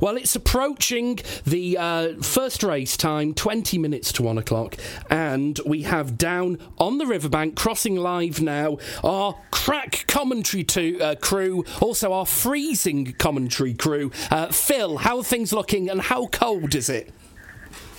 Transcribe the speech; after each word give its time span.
Well, 0.00 0.16
it's 0.16 0.36
approaching 0.36 1.18
the 1.44 1.76
uh, 1.76 2.22
first 2.22 2.62
race 2.62 2.96
time, 2.96 3.34
20 3.34 3.78
minutes 3.78 4.12
to 4.12 4.22
1 4.22 4.38
o'clock, 4.38 4.76
and 5.10 5.58
we 5.66 5.82
have 5.82 6.16
down 6.16 6.58
on 6.78 6.98
the 6.98 7.06
riverbank, 7.06 7.56
crossing 7.56 7.96
live 7.96 8.40
now, 8.40 8.78
our 9.02 9.36
crack 9.50 10.04
commentary 10.06 10.62
to, 10.64 11.00
uh, 11.00 11.14
crew, 11.16 11.64
also 11.80 12.12
our 12.12 12.26
freezing 12.26 13.12
commentary 13.14 13.74
crew. 13.74 14.12
Uh, 14.30 14.52
Phil, 14.52 14.98
how 14.98 15.18
are 15.18 15.24
things 15.24 15.52
looking 15.52 15.90
and 15.90 16.00
how 16.02 16.26
cold 16.28 16.76
is 16.76 16.88
it? 16.88 17.12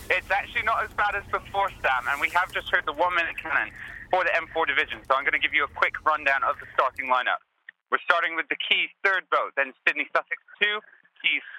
It's 0.10 0.32
actually 0.32 0.64
not 0.64 0.84
as 0.84 0.90
bad 0.92 1.16
as 1.16 1.24
before, 1.30 1.70
Sam, 1.82 2.08
and 2.10 2.22
we 2.22 2.30
have 2.30 2.52
just 2.54 2.70
heard 2.70 2.86
the 2.86 2.94
one 2.94 3.14
minute 3.14 3.38
cannon 3.38 3.74
for 4.10 4.24
the 4.24 4.32
M4 4.32 4.66
division, 4.68 5.00
so 5.06 5.16
I'm 5.16 5.24
going 5.24 5.34
to 5.34 5.40
give 5.40 5.54
you 5.54 5.66
a 5.66 5.74
quick 5.76 5.94
rundown 6.06 6.44
of 6.44 6.56
the 6.60 6.66
starting 6.74 7.08
lineup. 7.08 7.44
We're 7.92 8.02
starting 8.06 8.36
with 8.36 8.48
the 8.50 8.58
key 8.58 8.88
third 9.04 9.30
boat, 9.30 9.52
then 9.58 9.74
Sidney 9.86 10.08
Sussex 10.14 10.38
2, 10.62 10.80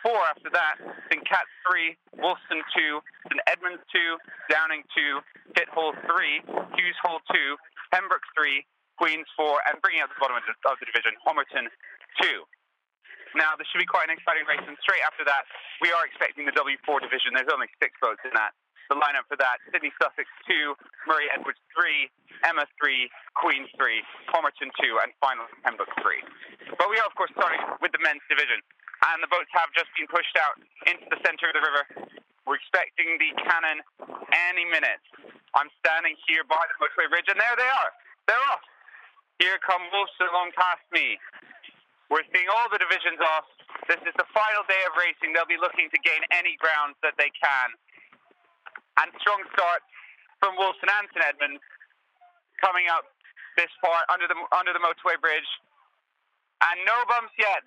4 0.03 0.13
after 0.33 0.49
that, 0.51 0.81
then 1.13 1.21
Cat 1.29 1.45
3, 1.69 1.97
Wolfson 2.17 2.65
2, 2.73 3.01
then 3.29 3.41
Edmunds 3.47 3.85
2, 3.93 4.17
Downing 4.49 4.83
2, 4.97 5.21
Pit 5.53 5.69
Hall 5.69 5.93
3, 5.93 6.77
Hughes 6.77 6.99
Hall 7.05 7.21
2, 7.29 7.57
Pembroke 7.93 8.25
3, 8.33 8.65
Queens 8.97 9.29
4, 9.37 9.69
and 9.69 9.81
bringing 9.85 10.01
out 10.01 10.09
the 10.09 10.21
bottom 10.21 10.37
of 10.37 10.45
the, 10.45 10.87
division, 10.87 11.13
Homerton 11.25 11.69
2. 12.21 12.45
Now, 13.39 13.55
this 13.55 13.69
should 13.71 13.79
be 13.79 13.87
quite 13.87 14.11
an 14.11 14.15
exciting 14.17 14.43
race, 14.49 14.65
and 14.65 14.75
straight 14.83 15.05
after 15.07 15.23
that, 15.23 15.47
we 15.85 15.93
are 15.95 16.03
expecting 16.03 16.49
the 16.49 16.57
W4 16.57 16.99
division. 16.99 17.37
There's 17.37 17.53
only 17.53 17.71
six 17.79 17.95
boats 18.03 18.21
in 18.27 18.35
that. 18.35 18.57
The 18.91 18.99
lineup 18.99 19.31
for 19.31 19.39
that 19.39 19.63
Sidney 19.71 19.95
Sussex 20.03 20.27
2, 20.51 20.75
Murray 21.07 21.31
Edwards 21.31 21.63
3, 21.79 22.11
Emma 22.43 22.67
3, 22.75 23.07
Queen 23.39 23.71
3, 23.79 24.03
Homerton 24.35 24.67
2, 24.83 24.99
and 25.07 25.15
finally 25.23 25.47
Pembroke 25.63 25.95
3. 26.03 26.75
But 26.75 26.91
we 26.91 26.99
are, 26.99 27.07
of 27.07 27.15
course, 27.15 27.31
starting 27.39 27.63
with 27.79 27.95
the 27.95 28.03
men's 28.03 28.25
division, 28.27 28.59
and 29.01 29.23
the 29.25 29.31
boats 29.33 29.49
have 29.57 29.73
just 29.73 29.89
been 29.97 30.09
pushed 30.11 30.37
out 30.37 30.61
into 30.85 31.07
the 31.09 31.21
centre 31.25 31.49
of 31.49 31.55
the 31.57 31.65
river. 31.65 31.83
We're 32.45 32.61
expecting 32.61 33.17
the 33.17 33.31
cannon 33.41 33.81
any 34.51 34.65
minute. 34.69 35.01
I'm 35.57 35.71
standing 35.83 36.15
here 36.29 36.45
by 36.47 36.61
the 36.71 36.77
motorway 36.79 37.09
bridge, 37.11 37.29
and 37.31 37.39
there 37.41 37.57
they 37.57 37.69
are. 37.69 37.91
They're 38.29 38.47
off. 38.55 38.63
Here 39.41 39.57
come 39.65 39.83
Wolves 39.91 40.13
along 40.21 40.53
past 40.53 40.85
me. 40.93 41.17
We're 42.13 42.27
seeing 42.35 42.51
all 42.51 42.69
the 42.69 42.79
divisions 42.83 43.23
off. 43.23 43.47
This 43.89 44.03
is 44.05 44.15
the 44.19 44.29
final 44.35 44.63
day 44.69 44.83
of 44.91 44.95
racing. 44.99 45.33
They'll 45.33 45.49
be 45.49 45.59
looking 45.59 45.89
to 45.91 45.99
gain 46.03 46.21
any 46.35 46.59
ground 46.61 46.99
that 47.07 47.17
they 47.17 47.33
can. 47.33 47.69
And 49.01 49.09
strong 49.23 49.41
start 49.57 49.81
from 50.43 50.59
Wilson 50.61 50.91
and 50.91 51.07
St 51.15 51.25
Edmunds 51.25 51.63
coming 52.61 52.91
up 52.93 53.09
this 53.57 53.71
far 53.81 54.05
under 54.13 54.29
the 54.29 54.37
under 54.53 54.75
the 54.77 54.83
motorway 54.83 55.17
bridge. 55.19 55.49
And 56.61 56.77
no 56.85 56.97
bumps 57.09 57.33
yet, 57.41 57.65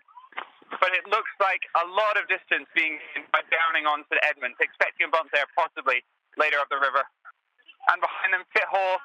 but 0.82 0.92
it 0.96 1.06
looks 1.08 1.32
like 1.40 1.64
a 1.80 1.86
lot 1.88 2.18
of 2.18 2.28
distance 2.28 2.68
being 2.74 2.98
gained 3.14 3.30
by 3.32 3.42
Downing 3.48 3.86
on 3.86 4.04
St 4.10 4.20
Edmunds. 4.26 4.58
Expecting 4.60 5.08
a 5.08 5.12
bump 5.12 5.30
there, 5.32 5.48
possibly 5.54 6.04
later 6.36 6.58
up 6.60 6.68
the 6.68 6.82
river. 6.82 7.06
And 7.92 8.00
behind 8.00 8.32
them, 8.32 8.44
Pit 8.56 8.68
Hall, 8.68 9.00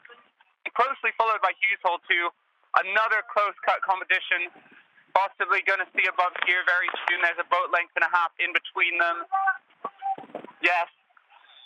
closely 0.75 1.11
followed 1.19 1.43
by 1.43 1.53
Hughes 1.59 1.83
Hall 1.83 1.99
2. 2.07 2.31
Another 2.85 3.25
close 3.33 3.57
cut 3.67 3.83
competition 3.83 4.53
possibly 5.17 5.65
going 5.67 5.83
to 5.83 5.91
see 5.99 6.07
a 6.07 6.15
bump 6.15 6.37
here 6.47 6.63
very 6.63 6.87
soon. 7.07 7.19
There's 7.27 7.41
a 7.43 7.49
boat 7.51 7.75
length 7.75 7.91
and 7.99 8.07
a 8.07 8.13
half 8.13 8.31
in 8.39 8.55
between 8.55 8.95
them. 9.03 9.27
Yes. 10.63 10.87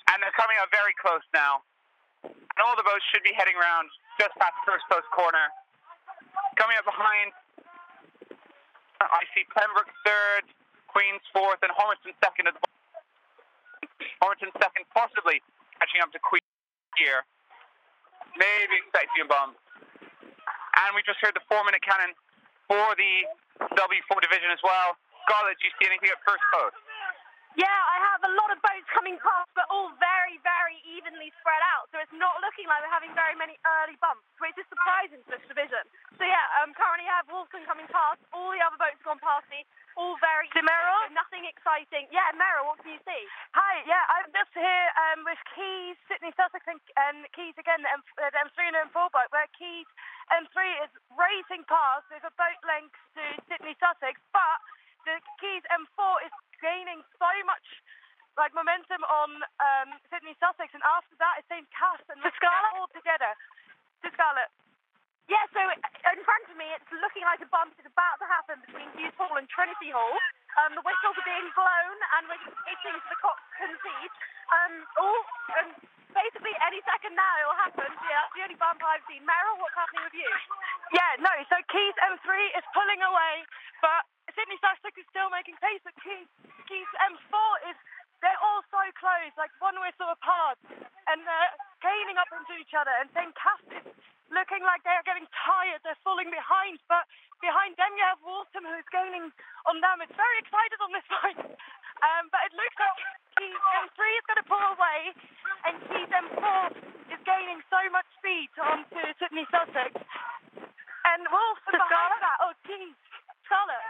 And 0.08 0.24
they're 0.24 0.34
coming 0.36 0.56
up 0.60 0.72
very 0.72 0.96
close 0.96 1.24
now. 1.36 1.60
And 2.24 2.60
all 2.64 2.76
the 2.76 2.86
boats 2.86 3.04
should 3.12 3.24
be 3.24 3.32
heading 3.36 3.56
around 3.56 3.92
just 4.16 4.32
past 4.40 4.56
first 4.64 4.84
post 4.88 5.08
corner. 5.12 5.52
Coming 6.56 6.76
up 6.80 6.88
behind, 6.88 7.32
I 9.10 9.26
see 9.34 9.42
Pembroke 9.50 9.90
third, 10.06 10.44
Queens 10.86 11.24
fourth, 11.32 11.58
and 11.64 11.72
Homerton 11.74 12.14
second 12.22 12.46
at 12.46 12.54
the 12.54 12.62
Homerton 14.22 14.52
second, 14.60 14.86
possibly 14.94 15.42
catching 15.80 15.98
up 16.04 16.12
to 16.14 16.20
Queen 16.22 16.44
here. 16.94 17.26
Maybe 18.38 18.78
expecting 18.80 19.26
a 19.26 19.28
bump. 19.28 19.58
And 19.92 20.90
we 20.96 21.04
just 21.04 21.20
heard 21.20 21.36
the 21.36 21.44
four 21.50 21.60
minute 21.66 21.84
cannon 21.84 22.16
for 22.70 22.96
the 22.96 23.12
W4 23.76 24.18
division 24.24 24.48
as 24.48 24.62
well. 24.64 24.96
Scarlett, 25.28 25.60
do 25.60 25.68
you 25.68 25.74
see 25.76 25.86
anything 25.86 26.08
at 26.08 26.18
first 26.24 26.42
post? 26.50 26.78
Yeah, 27.52 27.68
I 27.68 28.00
have 28.08 28.24
a 28.24 28.32
lot 28.32 28.48
of 28.48 28.64
boats 28.64 28.88
coming 28.96 29.20
past, 29.20 29.52
but 29.52 29.68
all 29.68 29.92
very, 30.00 30.40
very 30.40 30.80
evenly 30.88 31.28
spread 31.36 31.60
out. 31.76 31.84
So 31.92 32.00
it's 32.00 32.14
not 32.16 32.40
looking 32.40 32.64
like 32.64 32.80
we're 32.80 32.88
having 32.88 33.12
very 33.12 33.36
many 33.36 33.60
early 33.68 34.00
bumps, 34.00 34.24
which 34.40 34.56
is 34.56 34.64
surprising 34.72 35.20
for 35.28 35.36
this 35.36 35.44
division. 35.44 35.84
So 36.16 36.24
yeah, 36.24 36.40
um, 36.64 36.72
currently 36.72 37.04
I 37.04 37.20
have 37.20 37.28
Wolfson 37.28 37.68
coming 37.68 37.84
past. 37.92 38.24
All 38.32 38.56
the 38.56 38.62
other 38.64 38.80
boats 38.80 38.96
have 39.04 39.04
gone 39.04 39.20
past 39.20 39.44
me. 39.52 39.68
All 40.00 40.16
very 40.24 40.48
See 40.56 40.64
Meryl? 40.64 41.12
so 41.12 41.12
nothing 41.12 41.44
Meryl, 42.36 42.64
what 42.68 42.80
can 42.80 42.92
you 42.96 43.02
see? 43.04 43.22
Hi, 43.54 43.74
yeah, 43.84 44.04
I'm 44.08 44.28
just 44.32 44.52
here 44.56 44.86
um, 45.10 45.24
with 45.28 45.38
Caius, 45.52 45.98
Sidney 46.08 46.32
Sussex, 46.36 46.64
and, 46.68 46.80
and 47.08 47.28
Caius 47.36 47.56
again, 47.60 47.84
the 47.84 47.92
M- 47.92 48.04
uh, 48.20 48.30
the 48.32 48.40
M3 48.48 48.72
and 48.72 48.76
M4 48.88 49.12
boat, 49.12 49.28
where 49.30 49.48
Caius 49.56 49.88
M3 50.32 50.56
is 50.88 50.92
racing 51.16 51.62
past 51.68 52.08
with 52.08 52.24
a 52.24 52.32
boat 52.40 52.60
length 52.64 52.96
to 53.18 53.22
Sidney 53.52 53.76
Sussex, 53.78 54.16
but 54.32 54.58
the 55.04 55.20
Caius 55.40 55.64
M4 55.68 56.26
is 56.28 56.34
gaining 56.64 57.00
so 57.20 57.30
much 57.44 57.66
like 58.40 58.56
momentum 58.56 59.04
on 59.12 59.30
um, 59.60 59.88
Sidney 60.08 60.32
Sussex, 60.40 60.72
and 60.72 60.80
after 60.88 61.12
that 61.20 61.36
it's 61.44 61.48
St. 61.52 61.68
Cass 61.76 62.00
and 62.08 62.16
To 62.24 62.32
Scarlett? 62.40 62.72
all 62.80 62.88
together. 62.96 63.32
To 64.02 64.08
Scarlett. 64.16 64.48
Yeah, 65.30 65.44
so 65.54 65.60
in 65.62 66.20
front 66.26 66.44
of 66.50 66.56
me, 66.58 66.66
it's 66.74 66.90
looking 66.98 67.22
like 67.28 67.38
a 67.44 67.48
bump 67.48 67.72
is 67.78 67.86
about 67.86 68.18
to 68.18 68.26
happen 68.26 68.58
between 68.66 68.88
Hughes 68.98 69.14
Hall 69.20 69.36
and 69.38 69.46
Trinity 69.48 69.92
Hall. 69.94 70.16
Um, 70.60 70.76
the 70.76 70.84
whistles 70.84 71.16
are 71.16 71.28
being 71.28 71.48
blown, 71.56 71.96
and 72.18 72.22
we're 72.28 72.42
hitting 72.68 72.96
to 72.96 73.08
the 73.08 73.18
coxswain 73.20 73.72
seat. 73.80 74.12
Um, 74.52 74.72
all, 75.00 75.20
and 75.64 75.68
basically 76.12 76.52
any 76.64 76.80
second 76.84 77.16
now 77.16 77.32
it 77.40 77.46
will 77.48 77.60
happen. 77.60 77.88
Yeah, 78.04 78.24
the 78.36 78.42
only 78.44 78.58
bump 78.60 78.80
I've 78.84 79.04
seen. 79.08 79.24
Meryl, 79.24 79.56
what's 79.60 79.76
happening 79.76 80.04
with 80.04 80.16
you? 80.16 80.28
Yeah, 80.92 81.16
no, 81.24 81.32
so 81.48 81.56
Caius 81.72 81.96
M3 82.04 82.28
is 82.56 82.64
pulling 82.76 83.00
away, 83.00 83.34
but 83.80 84.04
Sidney 84.36 84.60
Sussex 84.60 84.92
is 85.00 85.08
still 85.08 85.32
making 85.32 85.56
pace, 85.60 85.80
but 85.84 85.96
Caius, 86.04 86.28
Caius 86.68 86.92
M4 87.16 87.72
is, 87.72 87.76
they're 88.20 88.38
all 88.44 88.60
so 88.68 88.80
close, 89.00 89.32
like 89.40 89.50
one 89.58 89.76
whistle 89.80 90.12
apart, 90.12 90.60
and 91.08 91.18
they're 91.24 91.52
gaining 91.80 92.20
up 92.20 92.28
into 92.30 92.54
each 92.60 92.76
other, 92.76 92.92
and 93.00 93.08
St. 93.16 93.32
Cass 93.34 93.64
is 93.72 93.84
looking 94.30 94.62
like 94.62 94.84
they're 94.86 95.04
getting 95.04 95.26
tired, 95.32 95.80
they're 95.82 95.98
falling 96.06 96.30
behind, 96.30 96.78
but 96.86 97.04
behind 97.42 97.74
them 97.76 97.90
you 97.98 98.06
have 98.06 98.22
Walton 98.22 98.64
who's 98.64 98.88
gaining 98.94 99.28
on 99.66 99.76
them. 99.82 100.00
It's 100.06 100.14
very 100.14 100.38
excited 100.40 100.78
on 100.80 100.90
this 100.94 101.06
point, 101.18 101.38
um, 102.00 102.24
but 102.30 102.40
it 102.46 102.54
looks 102.54 102.76
like 102.78 102.96
Caius 103.36 103.64
M3 103.82 103.98
is 103.98 104.24
going 104.30 104.40
to 104.40 104.48
pull 104.48 104.64
away, 104.78 104.98
and 105.66 105.74
Caius 105.90 106.12
M4 106.14 106.48
is 107.12 107.20
gaining 107.26 107.60
so 107.66 107.80
much 107.90 108.06
speed 108.22 108.48
onto 108.62 109.02
Sidney 109.18 109.44
Sussex. 109.50 109.92
And 111.02 111.26
Wolfson 111.26 111.74
behind 111.74 112.22
that, 112.22 112.38
oh 112.46 112.54
Keys, 112.62 112.94
Scarlett. 113.44 113.82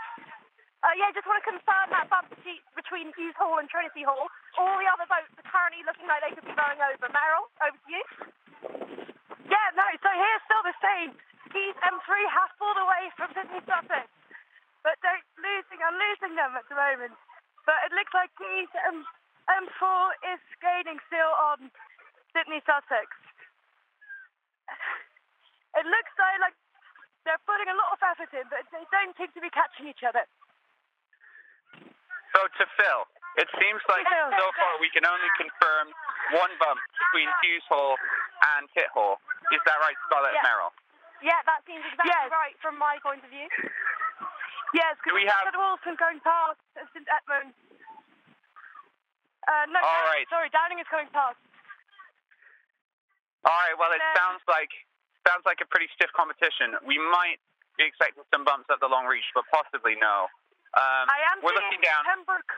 Uh, 0.83 0.99
yeah, 0.99 1.15
just 1.15 1.29
want 1.31 1.39
to 1.39 1.47
confirm 1.47 1.95
that 1.95 2.11
bump 2.11 2.27
between 2.75 3.15
Hughes 3.15 3.39
Hall 3.39 3.63
and 3.63 3.71
Trinity 3.71 4.03
Hall. 4.03 4.27
All 4.59 4.75
the 4.83 4.89
other 4.91 5.07
boats 5.07 5.31
are 5.39 5.47
currently 5.47 5.87
looking 5.87 6.11
like 6.11 6.27
they 6.27 6.35
could 6.35 6.43
be 6.43 6.57
going 6.59 6.81
over. 6.83 7.07
Meryl, 7.07 7.47
over 7.63 7.79
to 7.79 7.87
you. 7.87 8.03
Yeah, 9.47 9.69
no, 9.79 9.87
so 10.03 10.11
here's 10.11 10.43
still 10.43 10.65
the 10.67 10.75
same. 10.83 11.15
Caius 11.55 11.79
M3 11.87 12.09
has 12.33 12.51
pulled 12.59 12.81
away 12.81 13.13
from 13.15 13.29
Sidney 13.37 13.63
Sussex. 13.63 14.09
But 14.83 14.99
they're 15.05 15.23
losing, 15.39 15.79
I'm 15.79 15.95
losing 15.95 16.35
them 16.35 16.59
at 16.59 16.62
the 16.73 16.81
moment. 16.81 17.15
But 17.69 17.79
it 17.87 17.93
looks 17.93 18.11
like 18.17 18.33
M, 18.41 18.67
um, 18.89 18.99
M4 19.69 19.85
um, 19.85 20.09
is 20.33 20.43
gaining 20.65 20.99
still 21.07 21.33
on 21.53 21.69
Sidney 22.33 22.65
Sussex. 22.65 23.07
It 25.77 25.85
looks 25.85 26.13
though 26.17 26.37
like 26.41 26.57
they're 27.29 27.41
putting 27.47 27.69
a 27.71 27.77
lot 27.77 27.93
of 27.95 28.01
effort 28.03 28.33
in, 28.35 28.49
but 28.49 28.65
they 28.73 28.83
don't 28.91 29.15
seem 29.21 29.31
to 29.37 29.43
be 29.45 29.53
catching 29.53 29.87
each 29.87 30.03
other. 30.03 30.25
So 32.35 32.41
to 32.49 32.65
Phil, 32.81 33.01
it 33.39 33.49
seems 33.61 33.81
like 33.87 34.09
Phil. 34.09 34.31
so 34.33 34.47
far 34.57 34.73
we 34.81 34.89
can 34.91 35.05
only 35.05 35.31
confirm 35.37 35.93
one 36.35 36.53
bump 36.59 36.81
between 36.99 37.29
Hughes 37.45 37.65
Hall 37.69 37.95
and 38.57 38.67
Pit 38.73 38.89
Hall. 38.91 39.21
Is 39.53 39.61
that 39.69 39.79
right, 39.85 39.97
Scarlett 40.09 40.35
Yeah. 40.35 40.49
Merrill? 40.49 40.73
Yeah, 41.23 41.39
that 41.47 41.63
seems 41.67 41.85
exactly 41.87 42.11
Yes. 42.11 42.31
right 42.35 42.55
from 42.61 42.77
my 42.79 42.99
point 43.03 43.23
of 43.25 43.31
view. 43.31 43.47
Yes, 44.75 44.97
Do 44.99 45.13
because 45.13 45.15
we 45.15 45.25
we 45.25 45.31
have- 45.31 45.45
have 45.47 45.55
Wilson 45.57 45.95
going 45.97 46.19
past 46.21 46.59
and 46.77 46.89
St 46.93 47.07
Edmunds. 47.09 47.55
Uh, 49.47 49.67
no, 49.69 49.79
All 49.81 49.87
Downing- 49.87 50.11
right. 50.11 50.29
sorry, 50.29 50.49
Downing 50.51 50.79
is 50.79 50.89
going 50.89 51.09
past. 51.11 51.37
All 53.45 53.53
right. 53.53 53.77
Well, 53.77 53.93
it 53.93 54.01
Um, 54.01 54.17
sounds 54.17 54.43
like 54.49 54.71
sounds 55.27 55.45
like 55.47 55.61
a 55.61 55.67
pretty 55.67 55.89
stiff 55.95 56.13
competition. 56.13 56.77
We 56.83 56.99
might 56.99 57.39
be 57.77 57.85
expecting 57.85 58.25
some 58.33 58.45
bumps 58.45 58.69
at 58.71 58.81
the 58.81 58.89
long 58.89 59.07
reach, 59.07 59.29
but 59.35 59.45
possibly 59.53 59.95
no. 59.97 60.29
Um, 60.75 61.07
I 61.11 61.21
am 61.33 61.41
we're 61.43 61.51
seeing 61.51 61.63
looking 61.65 61.81
down. 61.83 62.05
Pembroke. 62.05 62.53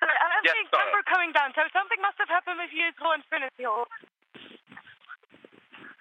Sorry, 0.00 0.16
I 0.16 0.36
am 0.36 0.44
Yes, 0.44 0.54
seeing 0.54 0.68
sorry. 0.68 0.82
Pembroke 0.84 1.06
coming 1.06 1.32
down, 1.32 1.52
so 1.54 1.68
something 1.68 2.00
must 2.00 2.18
have 2.18 2.28
happened 2.28 2.58
with 2.58 2.70
Hughes 2.70 2.96
Hall 2.98 3.12
and 3.12 3.26
Trinity 3.28 3.64
Hall. 3.64 3.86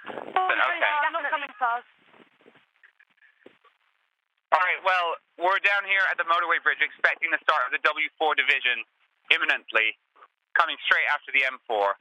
Okay. 0.09 1.11
not 1.13 1.25
coming 1.29 1.53
fast. 1.59 1.85
All 4.49 4.61
right. 4.61 4.81
Well, 4.81 5.21
we're 5.37 5.61
down 5.61 5.85
here 5.85 6.01
at 6.09 6.17
the 6.17 6.25
motorway 6.25 6.57
bridge 6.65 6.81
expecting 6.81 7.29
the 7.29 7.41
start 7.45 7.69
of 7.69 7.71
the 7.75 7.81
W4 7.85 8.33
division 8.33 8.81
imminently, 9.29 9.93
coming 10.57 10.75
straight 10.89 11.05
after 11.13 11.29
the 11.29 11.45
M4. 11.45 11.93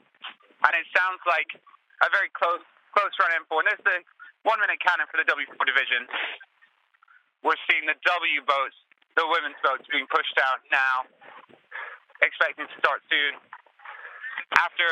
And 0.64 0.72
it 0.74 0.88
sounds 0.96 1.20
like 1.28 1.48
a 2.00 2.08
very 2.08 2.32
close 2.32 2.64
close 2.96 3.12
run 3.20 3.36
M4. 3.44 3.62
And 3.62 3.68
there's 3.68 3.84
the 3.84 3.98
one 4.48 4.58
minute 4.64 4.80
cannon 4.80 5.04
for 5.12 5.20
the 5.20 5.28
W4 5.28 5.60
division. 5.68 6.08
We're 7.44 7.60
seeing 7.70 7.86
the 7.86 7.94
W 7.94 8.40
boats, 8.48 8.74
the 9.14 9.28
women's 9.28 9.60
boats, 9.62 9.84
being 9.92 10.08
pushed 10.10 10.34
out 10.40 10.64
now, 10.72 11.06
expecting 12.24 12.66
to 12.66 12.76
start 12.80 13.04
soon. 13.06 13.38
After 14.56 14.88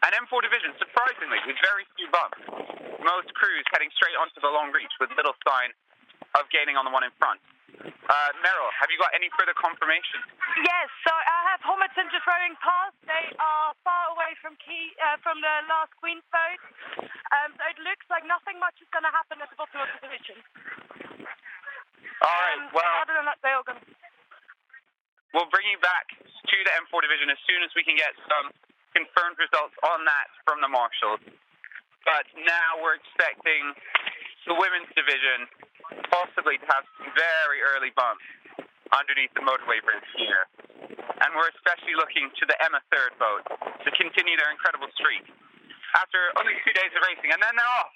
an 0.00 0.12
M4 0.26 0.40
division, 0.42 0.72
surprisingly, 0.80 1.38
with 1.46 1.56
very 1.60 1.84
few 1.96 2.08
bumps. 2.10 2.40
Most 3.04 3.28
crews 3.36 3.64
heading 3.74 3.90
straight 3.94 4.16
onto 4.16 4.38
the 4.40 4.50
long 4.50 4.72
reach 4.72 4.92
with 5.02 5.10
little 5.18 5.34
sign 5.46 5.70
of 6.38 6.48
gaining 6.48 6.80
on 6.80 6.86
the 6.88 6.92
one 6.94 7.04
in 7.04 7.12
front. 7.20 7.38
Uh, 7.82 8.30
Meryl, 8.44 8.70
have 8.78 8.92
you 8.92 8.98
got 9.00 9.10
any 9.16 9.26
further 9.34 9.56
confirmation? 9.56 10.20
Yes, 10.60 10.86
so 11.02 11.10
I 11.10 11.38
have 11.54 11.60
Homerton 11.64 12.06
just 12.12 12.22
rowing 12.28 12.54
past. 12.60 12.94
They 13.08 13.26
are 13.40 13.72
far 13.82 14.04
away 14.14 14.36
from 14.44 14.54
key 14.60 14.92
uh, 15.02 15.16
from 15.24 15.40
the 15.40 15.54
last 15.66 15.90
Queen's 15.98 16.22
boat. 16.30 16.60
Um, 17.32 17.56
so 17.56 17.62
it 17.72 17.78
looks 17.82 18.04
like 18.12 18.22
nothing 18.28 18.60
much 18.60 18.76
is 18.84 18.90
going 18.92 19.06
to 19.08 19.10
happen 19.14 19.40
at 19.40 19.48
the 19.50 19.56
bottom 19.58 19.82
of 19.82 19.88
the 19.88 19.98
division. 20.04 20.36
All 22.22 22.28
right, 22.28 22.60
Um, 22.60 22.70
well, 22.76 22.92
other 23.02 23.16
than 23.18 23.26
that, 23.26 23.40
they're 23.42 23.64
going 23.66 23.80
to. 23.80 23.86
we'll 25.34 25.48
bring 25.50 25.66
you 25.72 25.80
back 25.82 26.06
to 26.12 26.56
the 26.62 26.72
M4 26.86 27.02
division 27.02 27.32
as 27.32 27.40
soon 27.48 27.64
as 27.66 27.72
we 27.74 27.82
can 27.82 27.96
get 27.98 28.12
some 28.30 28.52
confirmed 28.92 29.36
results 29.40 29.76
on 29.84 30.04
that 30.04 30.28
from 30.44 30.60
the 30.60 30.68
marshals. 30.68 31.20
But 32.04 32.26
now 32.44 32.82
we're 32.82 32.98
expecting 32.98 33.72
the 34.46 34.56
women's 34.58 34.90
division 34.94 35.46
possibly 36.10 36.58
to 36.58 36.66
have 36.66 36.84
some 36.98 37.08
very 37.14 37.62
early 37.62 37.94
bumps 37.94 38.24
underneath 38.92 39.32
the 39.32 39.44
motorway 39.44 39.80
bridge 39.80 40.04
here. 40.16 40.44
And 41.22 41.30
we're 41.32 41.48
especially 41.54 41.94
looking 41.96 42.28
to 42.28 42.44
the 42.44 42.56
Emma 42.60 42.82
third 42.90 43.14
boat 43.16 43.46
to 43.86 43.88
continue 43.94 44.36
their 44.36 44.50
incredible 44.50 44.90
streak. 44.98 45.24
After 45.94 46.18
only 46.40 46.56
two 46.64 46.72
days 46.72 46.92
of 46.96 47.04
racing, 47.04 47.30
and 47.32 47.40
then 47.40 47.54
they're 47.54 47.74
off. 47.80 47.94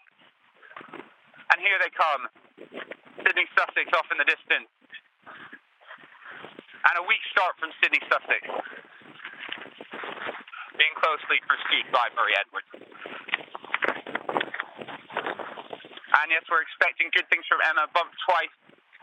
And 1.53 1.59
here 1.61 1.79
they 1.81 1.91
come. 1.93 2.23
Sidney 3.25 3.49
Sussex 3.57 3.89
off 3.97 4.09
in 4.13 4.19
the 4.21 4.29
distance. 4.29 4.69
And 6.87 6.95
a 7.01 7.05
weak 7.09 7.25
start 7.33 7.59
from 7.59 7.73
Sidney 7.83 7.99
Sussex. 8.07 8.45
Being 10.77 10.97
closely 11.01 11.41
pursued 11.49 11.89
by 11.89 12.13
Murray 12.13 12.37
Edwards. 12.37 12.69
And 16.17 16.27
yes, 16.29 16.45
we're 16.53 16.65
expecting 16.65 17.09
good 17.17 17.29
things 17.33 17.45
from 17.49 17.65
Emma. 17.65 17.89
Bumped 17.97 18.17
twice 18.29 18.53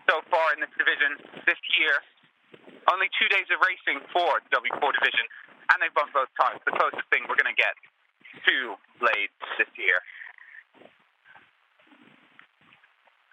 so 0.10 0.22
far 0.30 0.54
in 0.54 0.62
this 0.62 0.74
division 0.78 1.18
this 1.50 1.58
year. 1.78 1.98
Only 2.92 3.10
two 3.18 3.30
days 3.34 3.50
of 3.50 3.58
racing 3.64 4.06
for 4.12 4.44
the 4.44 4.50
W4 4.54 4.86
division, 5.02 5.25
and 5.72 5.81
they've 5.81 5.94
bumped 5.96 6.14
both 6.14 6.30
times. 6.38 6.60
The 6.68 6.75
closest 6.75 7.06
thing 7.10 7.25
we're 7.25 7.40
going 7.40 7.50
to 7.50 7.58
get 7.58 7.74
to 8.44 8.78
blades 9.00 9.34
this 9.58 9.72
year. 9.80 9.98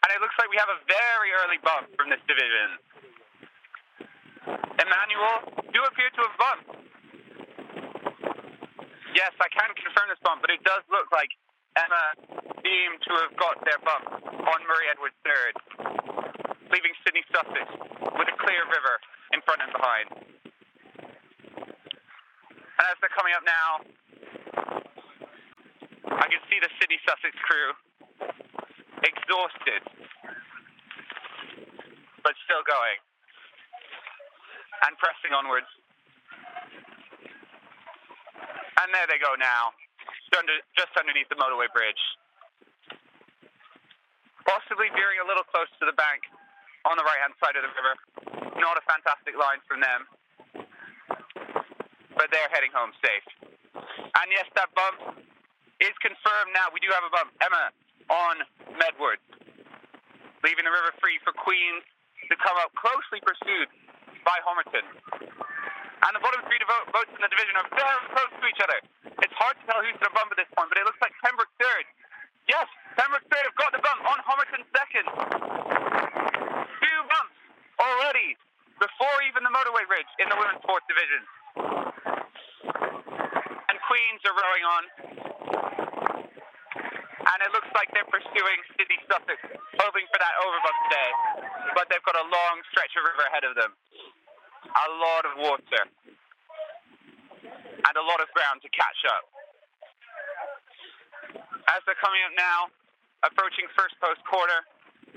And 0.00 0.08
it 0.16 0.20
looks 0.24 0.36
like 0.40 0.48
we 0.48 0.56
have 0.56 0.72
a 0.72 0.80
very 0.88 1.30
early 1.44 1.60
bump 1.60 1.92
from 1.98 2.08
this 2.08 2.22
division. 2.24 2.80
Emmanuel, 4.80 5.36
you 5.76 5.84
appear 5.84 6.08
to 6.08 6.20
have 6.24 6.36
bumped. 6.40 6.89
Yes, 9.10 9.34
I 9.42 9.50
can 9.50 9.74
confirm 9.74 10.06
this 10.06 10.22
bump, 10.22 10.38
but 10.38 10.54
it 10.54 10.62
does 10.62 10.86
look 10.86 11.10
like 11.10 11.34
Emma 11.74 12.14
seemed 12.62 12.98
to 13.10 13.12
have 13.26 13.34
got 13.34 13.58
their 13.66 13.78
bump 13.82 14.06
on 14.22 14.58
Murray 14.70 14.86
Edwards 14.86 15.18
third, 15.26 15.54
leaving 16.70 16.94
Sidney 17.02 17.26
Sussex 17.34 17.66
with 18.14 18.28
a 18.30 18.36
clear 18.38 18.62
river 18.70 18.94
in 19.34 19.42
front 19.42 19.66
and 19.66 19.72
behind. 19.74 20.06
And 22.54 22.84
as 22.86 22.96
they're 23.02 23.10
coming 23.10 23.34
up 23.34 23.42
now, 23.42 23.82
I 26.14 26.26
can 26.30 26.42
see 26.46 26.62
the 26.62 26.70
Sidney 26.78 27.02
Sussex 27.02 27.34
crew 27.42 27.74
exhausted, 29.02 29.82
but 32.22 32.34
still 32.46 32.62
going 32.62 32.98
and 34.86 34.94
pressing 35.02 35.34
onwards. 35.34 35.66
And 38.80 38.88
there 38.96 39.04
they 39.12 39.20
go 39.20 39.36
now, 39.36 39.76
just 40.72 40.92
underneath 40.96 41.28
the 41.28 41.36
motorway 41.36 41.68
bridge. 41.68 42.00
Possibly 44.48 44.88
veering 44.96 45.20
a 45.20 45.26
little 45.28 45.44
close 45.52 45.68
to 45.78 45.84
the 45.84 45.92
bank 45.92 46.24
on 46.88 46.96
the 46.96 47.04
right 47.04 47.20
hand 47.20 47.36
side 47.36 47.60
of 47.60 47.62
the 47.62 47.72
river. 47.76 47.92
Not 48.56 48.80
a 48.80 48.84
fantastic 48.88 49.36
line 49.36 49.60
from 49.68 49.84
them, 49.84 50.08
but 52.16 52.32
they're 52.32 52.48
heading 52.48 52.72
home 52.72 52.96
safe. 53.04 53.26
And 54.16 54.26
yes, 54.32 54.48
that 54.56 54.72
bump 54.72 55.20
is 55.80 55.92
confirmed 56.00 56.56
now. 56.56 56.72
We 56.72 56.80
do 56.80 56.88
have 56.96 57.04
a 57.04 57.12
bump. 57.12 57.36
Emma 57.44 57.68
on 58.08 58.36
Medward, 58.80 59.20
leaving 60.42 60.64
the 60.64 60.72
river 60.72 60.96
free 60.98 61.20
for 61.22 61.36
Queens 61.36 61.84
to 62.32 62.34
come 62.40 62.56
up 62.58 62.72
closely 62.80 63.20
pursued 63.22 63.68
by 64.24 64.40
Homerton. 64.40 64.88
And 66.00 66.16
the 66.16 66.22
bottom 66.24 66.40
three 66.48 66.56
boats 66.64 67.12
in 67.12 67.20
the 67.20 67.28
division 67.28 67.54
are 67.60 67.68
very 67.76 68.00
close 68.16 68.32
to 68.32 68.44
each 68.48 68.62
other. 68.64 68.78
It's 69.20 69.36
hard 69.36 69.54
to 69.60 69.64
tell 69.68 69.84
who's 69.84 69.96
going 70.00 70.08
to 70.08 70.16
bump 70.16 70.32
at 70.32 70.40
this 70.40 70.48
point, 70.56 70.72
but 70.72 70.80
it 70.80 70.88
looks 70.88 71.00
like 71.04 71.12
Pembroke 71.20 71.52
third. 71.60 71.84
Yes, 72.48 72.64
Pembroke 72.96 73.28
third 73.28 73.44
have 73.44 73.58
got 73.60 73.70
the 73.76 73.84
bump 73.84 74.00
on 74.08 74.18
Homerton 74.24 74.64
second. 74.72 75.06
Two 76.80 76.98
bumps 77.04 77.36
already 77.76 78.32
before 78.80 79.16
even 79.28 79.44
the 79.44 79.52
motorway 79.52 79.84
bridge 79.84 80.08
in 80.24 80.26
the 80.32 80.36
women's 80.40 80.64
fourth 80.64 80.82
division. 80.88 81.20
And 83.68 83.76
Queens 83.84 84.20
are 84.24 84.32
rowing 84.32 84.64
on. 84.64 84.82
And 87.20 87.38
it 87.44 87.52
looks 87.52 87.68
like 87.76 87.92
they're 87.92 88.08
pursuing 88.08 88.58
Sidney 88.74 88.98
Sussex, 89.04 89.38
hoping 89.84 90.08
for 90.08 90.18
that 90.18 90.34
overbump 90.48 90.78
today. 90.88 91.10
But 91.76 91.92
they've 91.92 92.02
got 92.08 92.16
a 92.16 92.26
long 92.26 92.64
stretch 92.72 92.96
of 92.96 93.04
river 93.04 93.24
ahead 93.28 93.44
of 93.44 93.52
them. 93.54 93.76
A 94.68 94.88
lot 95.00 95.22
of 95.24 95.34
water. 95.40 95.82
And 97.80 97.94
a 97.96 98.04
lot 98.04 98.20
of 98.20 98.28
ground 98.36 98.60
to 98.62 98.70
catch 98.70 99.00
up. 99.08 99.24
As 101.72 101.80
they're 101.86 101.98
coming 102.02 102.20
up 102.28 102.34
now, 102.36 102.68
approaching 103.24 103.64
first 103.78 103.96
post 104.02 104.20
quarter, 104.28 104.60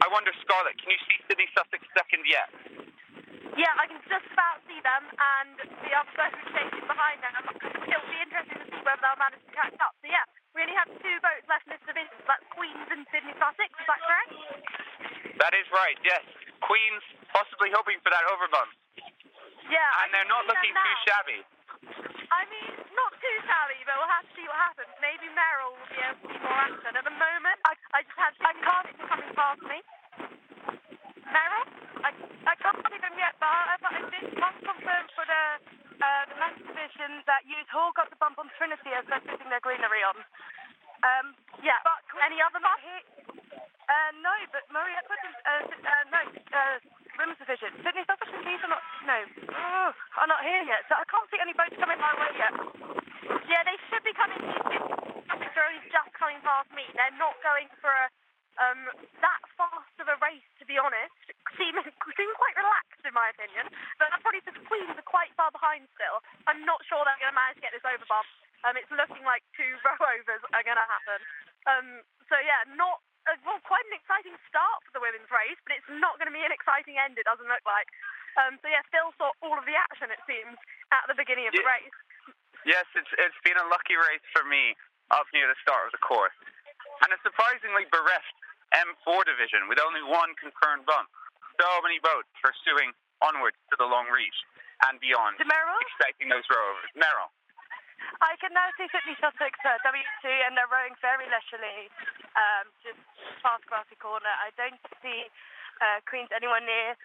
I 0.01 0.07
wonder, 0.09 0.31
Scarlett, 0.41 0.79
can 0.79 0.89
you 0.89 1.01
see 1.05 1.17
Sidney 1.27 1.47
Sussex 1.53 1.81
second 1.93 2.23
yet? 2.25 2.49
Yeah, 3.53 3.69
I 3.77 3.85
can 3.85 4.01
just 4.09 4.25
about 4.33 4.65
see 4.65 4.81
them, 4.81 5.03
and 5.13 5.53
the 5.85 5.93
other 5.93 6.13
boat 6.17 6.33
is 6.33 6.47
chasing 6.49 6.87
behind 6.89 7.21
them. 7.21 7.33
It'll 7.37 8.09
be 8.09 8.17
interesting 8.25 8.57
to 8.57 8.65
see 8.65 8.81
whether 8.81 8.97
they'll 9.05 9.21
manage 9.21 9.45
to 9.45 9.53
catch 9.53 9.77
up. 9.77 9.93
So 10.01 10.09
yeah, 10.09 10.25
we 10.57 10.65
only 10.65 10.73
have 10.73 10.89
two 10.89 11.15
boats 11.21 11.45
left 11.45 11.69
in 11.69 11.77
this 11.77 11.83
division. 11.85 12.17
That's 12.25 12.41
Queens 12.49 12.89
and 12.89 13.05
Sidney 13.13 13.37
Sussex. 13.37 13.69
Is 13.69 13.85
that 13.85 14.01
correct? 14.01 14.31
That 15.37 15.53
is 15.53 15.69
right, 15.69 15.97
yes. 16.01 16.25
Queens 16.65 17.05
possibly 17.33 17.73
hoping 17.73 17.97
for 18.05 18.13
that 18.13 18.23
overbump. 18.29 18.69
Yeah. 19.67 19.81
I 19.81 20.05
And 20.05 20.09
they're 20.13 20.29
not 20.29 20.45
looking 20.45 20.71
too 20.71 20.95
shabby. 21.09 21.39
I 22.29 22.41
mean, 22.47 22.71
not 22.93 23.11
too 23.17 23.37
shabby, 23.45 23.79
but 23.83 23.93
we'll 23.97 24.13
have 24.13 24.25
to 24.25 24.33
see 24.37 24.45
what 24.45 24.57
happens. 24.57 24.93
Maybe 25.01 25.27
Meryl 25.33 25.73
will 25.73 25.89
be 25.89 25.99
able 26.01 26.21
to 26.21 26.27
be 26.29 26.37
more 26.39 26.59
action. 26.61 26.91
At 26.93 27.05
the 27.05 27.17
moment, 27.17 27.57
I, 27.65 27.73
I 27.93 27.99
just 28.05 28.17
had 28.17 28.33
I 28.41 28.53
can't 28.57 28.87
see 28.93 29.05
coming 29.09 29.33
past 29.33 29.61
me. 29.65 29.79
Meryl, 31.27 31.65
I, 32.05 32.09
I 32.45 32.55
can't 32.61 32.81
see 32.89 32.99
them 33.01 33.15
yet, 33.17 33.33
but 33.41 33.49
I, 33.49 33.75
I 33.81 34.01
did 34.13 34.25
must 34.37 34.59
confirm 34.61 35.05
for 35.17 35.25
the 35.25 35.43
uh, 36.03 36.23
the 36.27 36.35
men's 36.35 36.59
division 36.67 37.23
that 37.29 37.47
Hughes 37.47 37.69
Hall 37.71 37.95
got 37.95 38.09
the 38.11 38.19
bump 38.19 38.35
on 38.41 38.49
Trinity 38.59 38.91
as 38.91 39.07
they're 39.07 39.23
putting 39.23 39.47
their 39.47 39.63
greenery 39.63 40.03
on. 40.03 40.17
Um, 41.03 41.35
yeah, 41.63 41.79
but 41.83 41.99
any 42.23 42.43
other 42.43 42.59
mark? 42.59 42.79
Uh, 42.83 44.11
no, 44.23 44.33
but 44.51 44.63
Murray 44.71 44.95
Edwards, 44.95 45.23
and, 45.27 45.37
uh, 45.43 45.91
uh, 45.91 46.03
no, 46.11 46.21
uh, 46.55 46.77
women's 47.17 47.39
division. 47.39 47.69
Sidney 47.81 48.03
Sussex 48.05 48.29
and 48.31 48.45
are 48.45 48.73
not, 48.73 48.83
no, 49.05 49.17
oh, 49.53 49.89
are 50.21 50.29
not 50.29 50.41
here 50.41 50.63
yet, 50.65 50.85
so 50.89 50.97
I 50.97 51.05
can't 51.05 51.27
see 51.29 51.39
any 51.39 51.53
boats 51.53 51.75
coming 51.77 51.99
my 51.99 52.13
way 52.17 52.31
yet. 52.37 52.53
Yeah, 53.47 53.61
they 53.65 53.77
should 53.89 54.03
be 54.03 54.13
coming. 54.17 54.39
Are 55.53 55.69
only 55.69 55.85
just 55.93 56.09
coming 56.17 56.41
past 56.41 56.65
me. 56.73 56.81
They're 56.97 57.13
not 57.21 57.37
going 57.45 57.69
for 57.77 57.93
a, 57.93 58.05
um, 58.57 58.89
that 59.21 59.41
fast 59.53 59.93
of 60.01 60.09
a 60.09 60.17
race, 60.17 60.45
to 60.57 60.65
be 60.65 60.81
honest. 60.81 61.13
Seem, 61.53 61.77
seem 62.17 62.31
quite 62.41 62.57
relaxed, 62.57 63.05
in 63.05 63.13
my 63.13 63.29
opinion. 63.29 63.69
But 64.01 64.09
that's 64.09 64.21
probably 64.25 64.41
because 64.41 64.57
Queens 64.65 64.97
are 64.97 65.05
quite 65.05 65.29
far 65.37 65.53
behind 65.53 65.85
still. 65.93 66.25
I'm 66.49 66.65
not 66.65 66.81
sure 66.89 67.05
they're 67.05 67.21
going 67.21 67.29
to 67.29 67.37
manage 67.37 67.61
to 67.61 67.65
get 67.69 67.73
this 67.77 67.85
over 67.85 68.01
bump. 68.09 68.25
Um, 68.65 68.73
it's 68.73 68.89
looking 68.89 69.21
like 69.21 69.45
two 69.53 69.77
row-overs 69.85 70.41
are 70.57 70.65
going 70.65 70.81
to 70.81 70.89
happen. 70.89 71.19
Um, 71.69 71.87
so 72.25 72.35
yeah, 72.41 72.65
not 72.73 73.05
uh, 73.29 73.37
well, 73.47 73.59
quite 73.63 73.85
an 73.89 73.95
exciting 73.95 74.35
start 74.51 74.79
for 74.87 74.91
the 74.97 75.03
women's 75.03 75.29
race, 75.31 75.57
but 75.63 75.75
it's 75.77 75.87
not 75.99 76.19
going 76.19 76.27
to 76.27 76.35
be 76.35 76.43
an 76.43 76.51
exciting 76.51 76.99
end. 76.99 77.15
It 77.19 77.25
doesn't 77.27 77.47
look 77.47 77.63
like. 77.67 77.87
Um, 78.39 78.57
so 78.61 78.67
yeah, 78.67 78.81
Phil 78.89 79.13
saw 79.21 79.29
all 79.45 79.55
of 79.57 79.65
the 79.69 79.77
action. 79.77 80.09
It 80.09 80.19
seems 80.25 80.57
at 80.91 81.05
the 81.07 81.15
beginning 81.15 81.47
of 81.47 81.53
the 81.53 81.61
Yeah. 81.63 81.73
race. 81.79 81.97
Yes, 82.65 82.87
it's 82.95 83.11
it's 83.19 83.37
been 83.43 83.59
a 83.59 83.67
lucky 83.67 83.95
race 83.99 84.23
for 84.31 84.43
me 84.47 84.75
up 85.11 85.27
near 85.35 85.47
the 85.51 85.59
start 85.61 85.85
of 85.87 85.91
the 85.91 85.99
course. 86.01 86.33
And 87.03 87.11
a 87.11 87.19
surprisingly 87.21 87.85
bereft 87.91 88.35
M4 88.73 89.23
division 89.27 89.67
with 89.67 89.77
only 89.83 90.01
one 90.01 90.33
concurrent 90.39 90.85
bump. 90.87 91.09
so 91.61 91.69
many 91.85 91.99
boats 92.01 92.25
pursuing 92.41 92.89
onwards 93.21 93.55
to 93.69 93.75
the 93.77 93.85
long 93.85 94.09
reach 94.09 94.33
and 94.89 94.97
beyond, 94.99 95.37
Merrill? 95.45 95.77
expecting 95.85 96.27
those 96.27 96.43
rowovers. 96.49 96.89
Merrill. 96.97 97.29
I 98.25 98.35
can 98.41 98.51
now 98.57 98.67
see 98.75 98.89
Sidney 98.89 99.13
Sussex 99.21 99.53
uh, 99.63 99.77
W2 99.85 100.25
and 100.47 100.57
they're 100.57 100.67
rowing 100.67 100.95
very 100.99 101.29
leisurely, 101.29 101.93
um, 102.35 102.65
just 102.83 102.99
past 103.41 103.63
Grassy 103.69 103.97
Corner. 103.99 104.29
I 104.41 104.49
don't 104.57 104.79
see 105.01 105.27
uh, 105.81 105.99
Queens 106.07 106.29
anywhere 106.33 106.61
near, 106.63 106.95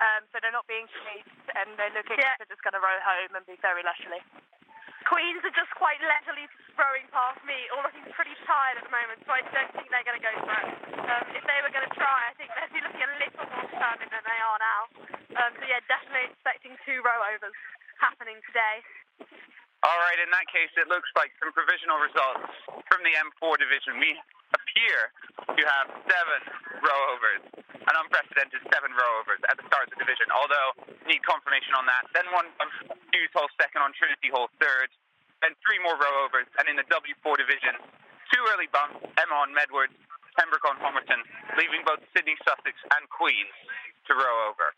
um, 0.00 0.24
so 0.32 0.40
they're 0.42 0.54
not 0.54 0.66
being 0.66 0.88
chased 1.04 1.46
and 1.54 1.76
they're 1.78 1.92
looking 1.94 2.18
Yeah. 2.18 2.34
like 2.34 2.44
they're 2.44 2.52
just 2.54 2.64
going 2.64 2.76
to 2.76 2.82
row 2.82 2.98
home 3.04 3.32
and 3.38 3.44
be 3.46 3.56
very 3.62 3.82
leisurely. 3.84 4.22
Queens 5.04 5.44
are 5.44 5.52
just 5.52 5.68
quite 5.76 6.00
leisurely 6.00 6.48
rowing 6.80 7.04
past 7.12 7.36
me, 7.44 7.68
all 7.76 7.84
looking 7.84 8.08
pretty 8.16 8.32
tired 8.48 8.80
at 8.80 8.84
the 8.88 8.94
moment, 8.94 9.20
so 9.28 9.36
I 9.36 9.44
don't 9.52 9.72
think 9.76 9.92
they're 9.92 10.06
going 10.08 10.16
to 10.16 10.24
go 10.24 10.32
for 10.48 10.56
it. 10.64 10.68
Um, 11.04 11.24
if 11.36 11.44
they 11.44 11.60
were 11.60 11.68
going 11.76 11.84
to 11.84 11.94
try, 11.94 12.18
I 12.28 12.32
think 12.40 12.48
they'd 12.56 12.72
be 12.72 12.80
looking 12.80 13.04
a 13.04 13.12
little 13.20 13.44
more 13.52 13.68
determined 13.68 14.10
than 14.10 14.24
they 14.24 14.40
are 14.40 14.58
now. 14.64 14.80
Um, 15.44 15.50
so 15.60 15.62
yeah, 15.68 15.84
definitely 15.92 16.32
expecting 16.32 16.72
two 16.88 17.04
row 17.04 17.20
overs 17.20 17.52
happening 18.00 18.40
today. 18.48 18.80
All 19.84 20.00
right, 20.00 20.16
in 20.16 20.32
that 20.32 20.48
case, 20.48 20.72
it 20.80 20.88
looks 20.88 21.12
like 21.12 21.28
some 21.44 21.52
provisional 21.52 22.00
results 22.00 22.48
from 22.88 23.04
the 23.04 23.12
M4 23.20 23.60
division. 23.60 24.00
We 24.00 24.16
appear 24.56 25.12
to 25.44 25.60
have 25.60 25.86
seven 26.08 26.40
rowovers, 26.80 27.44
an 27.68 27.92
unprecedented 27.92 28.64
seven 28.72 28.96
rowovers 28.96 29.44
at 29.44 29.60
the 29.60 29.64
start 29.68 29.92
of 29.92 29.92
the 29.92 30.00
division, 30.00 30.32
although 30.32 30.72
need 31.04 31.20
confirmation 31.28 31.76
on 31.76 31.84
that. 31.84 32.08
Then 32.16 32.24
one 32.32 32.48
on 32.64 32.68
Hughes 33.12 33.28
Hall 33.36 33.44
second, 33.60 33.84
on 33.84 33.92
Trinity 33.92 34.32
Hall 34.32 34.48
third, 34.56 34.88
then 35.44 35.52
three 35.60 35.76
more 35.84 36.00
rowovers, 36.00 36.48
and 36.56 36.64
in 36.64 36.80
the 36.80 36.88
W4 36.88 37.36
division, 37.36 37.76
two 38.32 38.40
early 38.56 38.72
bumps, 38.72 39.04
Emma 39.20 39.36
on 39.36 39.52
Medward, 39.52 39.92
Pembroke 40.40 40.64
on 40.64 40.80
Homerton, 40.80 41.20
leaving 41.60 41.84
both 41.84 42.00
Sidney, 42.16 42.40
Sussex, 42.40 42.72
and 42.96 43.04
Queens 43.12 43.52
to 44.08 44.16
row 44.16 44.48
over. 44.48 44.72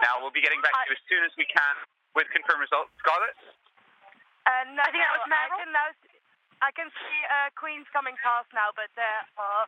Now, 0.00 0.16
we'll 0.24 0.32
be 0.32 0.40
getting 0.40 0.64
back 0.64 0.72
to 0.72 0.84
you 0.88 0.96
as 0.96 1.02
soon 1.12 1.22
as 1.28 1.32
we 1.36 1.44
can 1.44 1.76
with 2.16 2.24
confirmed 2.32 2.64
results. 2.64 2.88
Scarlett? 3.04 3.36
And 4.50 4.74
I 4.76 4.88
think 4.90 5.02
that 5.02 5.14
was 5.14 5.26
I 5.30 5.48
can 5.62 5.70
now 5.70 5.88
see, 6.02 6.16
I 6.60 6.70
can 6.74 6.88
see 6.90 7.18
uh, 7.30 7.48
Queens 7.54 7.86
coming 7.94 8.18
past 8.18 8.50
now, 8.50 8.74
but 8.74 8.90
there 8.98 9.22
are 9.38 9.64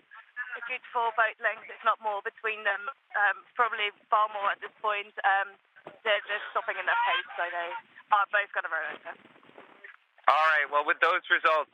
a 0.59 0.63
good 0.69 0.83
four 0.93 1.15
boat 1.15 1.39
lengths, 1.41 1.71
if 1.71 1.81
not 1.87 2.03
more, 2.03 2.21
between 2.21 2.67
them. 2.67 2.91
Um, 3.15 3.47
probably 3.55 3.95
far 4.11 4.29
more 4.35 4.51
at 4.53 4.61
this 4.61 4.75
point. 4.83 5.15
Um, 5.23 5.55
they're, 6.03 6.23
they're 6.27 6.47
stopping 6.51 6.77
in 6.77 6.85
their 6.85 7.03
pace, 7.09 7.31
so 7.39 7.45
they 7.47 7.71
are 8.13 8.27
both 8.29 8.51
going 8.53 8.67
to 8.67 8.73
row 8.73 8.87
over. 8.91 9.13
All 10.31 10.47
right, 10.55 10.69
well, 10.71 10.87
with 10.87 11.03
those 11.03 11.23
results 11.31 11.73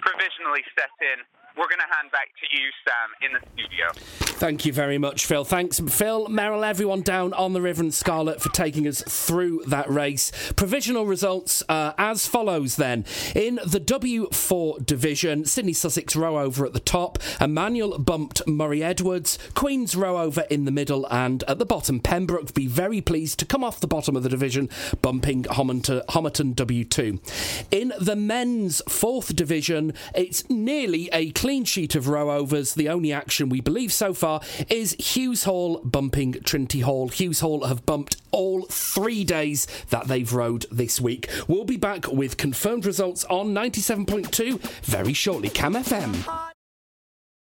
provisionally 0.00 0.64
set 0.76 0.92
in, 1.00 1.24
we're 1.56 1.68
going 1.68 1.78
to 1.78 1.94
hand 1.94 2.10
back 2.10 2.30
to 2.40 2.46
you, 2.56 2.70
Sam, 2.84 3.10
in 3.22 3.32
the 3.32 3.40
studio. 3.54 3.92
Thank 4.38 4.66
you 4.66 4.72
very 4.72 4.98
much, 4.98 5.26
Phil. 5.26 5.44
Thanks, 5.44 5.78
Phil, 5.78 6.28
Merrill, 6.28 6.64
everyone 6.64 7.02
down 7.02 7.32
on 7.34 7.52
the 7.52 7.62
River 7.62 7.82
and 7.82 7.94
Scarlet 7.94 8.42
for 8.42 8.48
taking 8.50 8.88
us 8.88 9.02
through 9.02 9.62
that 9.68 9.88
race. 9.88 10.32
Provisional 10.56 11.06
results 11.06 11.62
uh, 11.68 11.92
as 11.96 12.26
follows 12.26 12.74
then. 12.76 13.04
In 13.36 13.60
the 13.64 13.80
W4 13.80 14.84
division, 14.84 15.44
Sidney 15.44 15.72
Sussex 15.72 16.16
row 16.16 16.38
over 16.38 16.66
at 16.66 16.72
the 16.72 16.80
top, 16.80 17.18
Emmanuel 17.40 17.98
bumped 17.98 18.46
Murray 18.48 18.82
Edwards, 18.82 19.38
Queen's 19.54 19.94
row 19.94 20.18
over 20.18 20.42
in 20.50 20.64
the 20.64 20.72
middle, 20.72 21.06
and 21.10 21.44
at 21.44 21.60
the 21.60 21.66
bottom, 21.66 22.00
Pembroke 22.00 22.52
be 22.54 22.66
very 22.66 23.00
pleased 23.00 23.38
to 23.38 23.46
come 23.46 23.62
off 23.62 23.78
the 23.78 23.86
bottom 23.86 24.16
of 24.16 24.24
the 24.24 24.28
division, 24.28 24.68
bumping 25.00 25.44
Homerton, 25.44 26.04
Homerton 26.06 26.54
W2. 26.54 27.66
In 27.70 27.92
the 28.00 28.16
men's 28.16 28.82
fourth 28.88 29.34
division, 29.36 29.94
it's 30.14 30.48
nearly 30.50 31.08
a 31.12 31.30
clean 31.44 31.62
sheet 31.66 31.94
of 31.94 32.08
row 32.08 32.30
overs. 32.30 32.72
The 32.72 32.88
only 32.88 33.12
action 33.12 33.50
we 33.50 33.60
believe 33.60 33.92
so 33.92 34.14
far 34.14 34.40
is 34.70 34.96
Hughes 34.98 35.44
Hall 35.44 35.78
bumping 35.84 36.32
Trinity 36.42 36.80
Hall. 36.80 37.08
Hughes 37.08 37.40
Hall 37.40 37.66
have 37.66 37.84
bumped 37.84 38.16
all 38.30 38.62
three 38.62 39.24
days 39.24 39.66
that 39.90 40.08
they've 40.08 40.32
rowed 40.32 40.64
this 40.72 41.02
week. 41.02 41.28
We'll 41.46 41.66
be 41.66 41.76
back 41.76 42.10
with 42.10 42.38
confirmed 42.38 42.86
results 42.86 43.24
on 43.24 43.48
97.2 43.48 44.58
very 44.84 45.12
shortly. 45.12 45.50
Cam 45.50 45.74
FM. 45.74 46.53